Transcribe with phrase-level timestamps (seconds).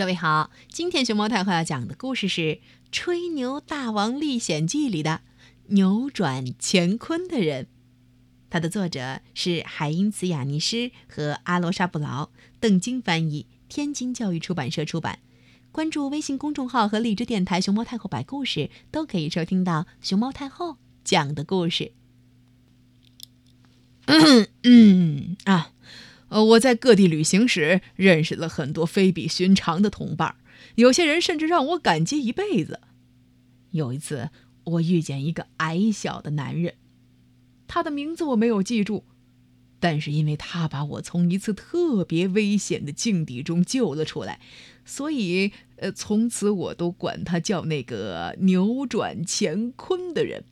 [0.00, 2.40] 各位好，今天熊猫太后要讲的故事是
[2.90, 5.20] 《吹牛大王历险记》里的
[5.66, 7.66] 扭转乾坤的人。
[8.48, 15.18] 它的作者是海因茨·雅尼施和阿罗沙布劳，邓晶翻译，天津教育出版社出版。
[15.70, 21.92] 关注微信公众号和荔枝电台“熊猫太后摆故事”，都可以收听到熊猫太后讲的故事。
[24.06, 25.72] 嗯嗯啊。
[26.30, 30.36] 呃，我在各地旅行时认识了很多非比寻常的同伴，
[30.76, 32.80] 有些人甚至让我感激一辈子。
[33.72, 34.30] 有一次，
[34.64, 36.74] 我遇见一个矮小的男人，
[37.66, 39.04] 他的名字我没有记住，
[39.78, 44.40] 但是因为他把我从一次特别危险的境地中救了出来，
[44.84, 50.44] 所以呃，从此我都管他叫那个扭转乾坤的人。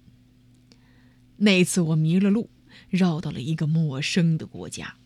[1.38, 2.50] 那次我迷了路，
[2.88, 4.97] 绕到了一个陌生的国家。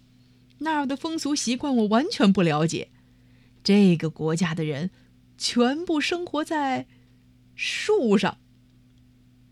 [0.62, 2.90] 那儿的风俗习惯我完全不了解。
[3.62, 4.90] 这个国家的人
[5.38, 6.86] 全部生活在
[7.54, 8.38] 树上。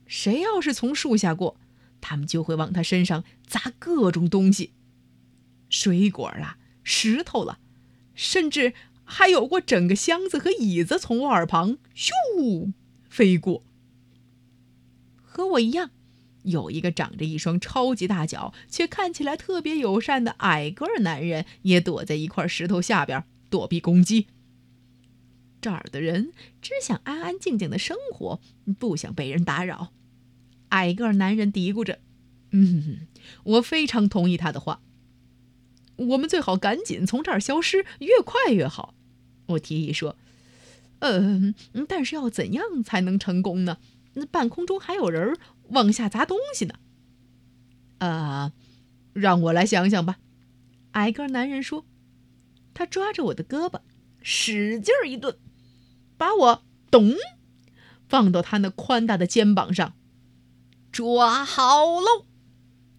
[0.06, 1.56] 谁要是从树下过，
[2.00, 4.72] 他们就会往他身上砸各种东西，
[5.68, 7.60] 水果啦、石头了，
[8.14, 8.72] 甚至
[9.04, 12.72] 还有过整个箱子和椅子从我耳旁咻
[13.08, 13.62] 飞过。
[15.22, 15.90] 和我一样。
[16.42, 24.27] 有一个长着一双超级大脚，却看起来特别友善的矮个儿男人，也躲在一块石头下边躲避攻击。
[25.60, 26.32] 这儿的人
[26.62, 28.41] 只想安安静静的生活，
[28.78, 29.92] 不想被人打扰。
[30.70, 31.98] 矮个儿男人嘀咕着
[32.52, 33.06] ：“嗯，
[33.44, 34.80] 我非常同意他的话。
[35.97, 38.94] 我们最好赶紧从这儿消失，越快越好。”
[39.48, 40.16] 我提议说
[41.00, 41.54] ：“嗯，
[41.86, 43.77] 但是要怎样才能成功呢？
[44.14, 45.36] 那半空中还有人。”
[45.70, 46.74] 往下砸东西呢。
[47.98, 48.52] 啊，
[49.12, 50.18] 让我来想想吧。
[50.92, 51.84] 矮个男人说
[52.72, 53.80] ：“他抓着我的胳膊，
[54.22, 55.36] 使劲一顿，
[56.16, 57.14] 把我咚
[58.08, 59.94] 放到他那宽大的肩膀上。
[60.91, 62.26] 抓好喽！”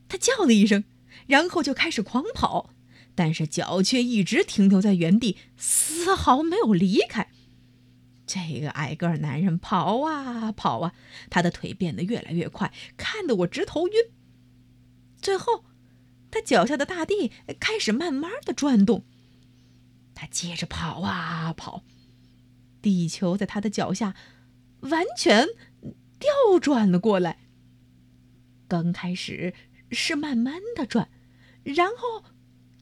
[0.08, 0.84] 他叫了一声，
[1.28, 2.70] 然后就开始狂跑，
[3.16, 7.31] 但是脚却一直停留在原地，丝毫没有离开。
[8.34, 10.94] 这个矮个男人跑啊跑啊，
[11.30, 13.94] 他的腿变得越来越快，看得我直头晕。
[15.22, 15.66] 最后，
[16.31, 19.03] 他脚下的大地开始慢慢的转动。
[20.16, 21.84] 他接着跑啊跑，
[22.81, 24.16] 地球在他的脚下
[24.80, 25.46] 完全
[26.18, 27.40] 调转了过来。
[28.70, 29.53] 刚开始
[29.91, 31.09] 是慢慢的转，
[31.64, 32.24] 然后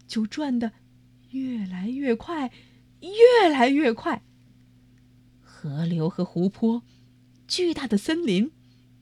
[0.06, 0.74] 就转得
[1.32, 2.52] 越来越快，
[3.00, 4.22] 越来越快。
[5.62, 6.84] 河流和湖泊，
[7.46, 8.54] 巨大的森林、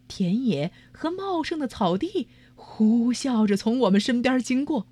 [0.07, 4.87] 田野和茂盛的草地呼啸着从我们身边经过。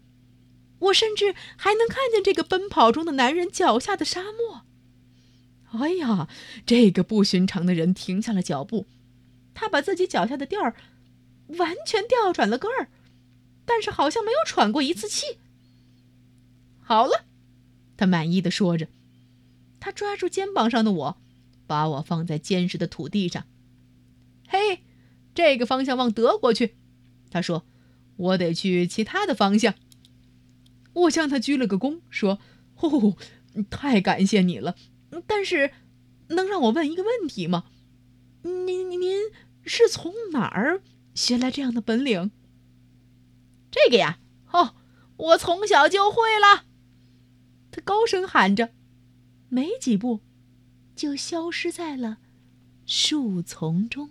[0.78, 4.62] 我甚至还能看见这个奔跑中的男人脚下的沙漠。
[5.72, 6.30] 哎呀，
[6.68, 8.86] 这个不寻常的人停下了脚步，
[9.56, 10.76] 他把自己脚下的垫儿
[11.48, 12.90] 完全调转了个儿，
[13.66, 15.40] 但是好像没有喘过一次气。
[16.84, 17.26] 好了，
[17.98, 18.88] 他满意的说着，
[19.80, 21.18] 他抓住肩膀上的我。
[21.68, 23.46] 把我放在坚实的土地上。
[24.48, 24.84] 嘿，
[25.34, 26.76] 这个方向往德国去。
[27.30, 27.66] 他说
[28.18, 29.74] ：“我得去其他的方向。”
[30.94, 32.40] 我向他鞠了个躬，说
[32.80, 33.18] ：“哦，
[33.70, 34.76] 太感谢你了。
[35.28, 35.72] 但是，
[36.30, 37.66] 能让我问一个问题吗？
[38.44, 39.24] 您您
[39.66, 40.82] 是从哪儿
[41.14, 42.32] 学来这样的本领？”
[43.72, 44.20] 这个呀，
[44.52, 44.76] 哦，
[45.18, 46.66] 我从小就会了。
[47.72, 48.70] 他高声喊着，
[49.50, 50.22] 没几步。
[50.96, 52.18] 就消失在了
[52.86, 54.10] 树丛中。